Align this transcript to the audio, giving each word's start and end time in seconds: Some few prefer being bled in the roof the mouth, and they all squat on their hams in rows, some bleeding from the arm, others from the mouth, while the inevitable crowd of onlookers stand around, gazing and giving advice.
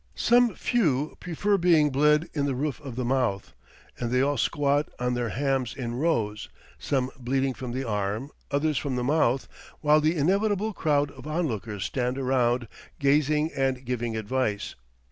Some 0.15 0.55
few 0.55 1.15
prefer 1.19 1.59
being 1.59 1.91
bled 1.91 2.27
in 2.33 2.47
the 2.47 2.55
roof 2.55 2.81
the 2.83 3.05
mouth, 3.05 3.53
and 3.99 4.09
they 4.09 4.19
all 4.19 4.35
squat 4.35 4.89
on 4.97 5.13
their 5.13 5.29
hams 5.29 5.75
in 5.75 5.93
rows, 5.93 6.49
some 6.79 7.11
bleeding 7.19 7.53
from 7.53 7.71
the 7.71 7.83
arm, 7.83 8.31
others 8.49 8.79
from 8.79 8.95
the 8.95 9.03
mouth, 9.03 9.47
while 9.81 10.01
the 10.01 10.15
inevitable 10.17 10.73
crowd 10.73 11.11
of 11.11 11.27
onlookers 11.27 11.85
stand 11.85 12.17
around, 12.17 12.67
gazing 12.97 13.51
and 13.55 13.85
giving 13.85 14.17
advice. 14.17 14.73